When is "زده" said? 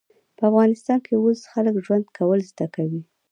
2.49-2.67